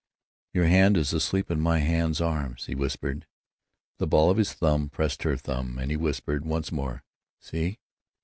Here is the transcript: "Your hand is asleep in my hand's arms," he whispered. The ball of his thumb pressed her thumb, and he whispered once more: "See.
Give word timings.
"Your 0.51 0.65
hand 0.65 0.97
is 0.97 1.13
asleep 1.13 1.51
in 1.51 1.61
my 1.61 1.77
hand's 1.77 2.19
arms," 2.19 2.65
he 2.65 2.73
whispered. 2.73 3.27
The 3.99 4.07
ball 4.07 4.31
of 4.31 4.37
his 4.37 4.51
thumb 4.51 4.89
pressed 4.89 5.21
her 5.21 5.37
thumb, 5.37 5.77
and 5.77 5.91
he 5.91 5.95
whispered 5.95 6.43
once 6.43 6.71
more: 6.71 7.03
"See. 7.39 7.77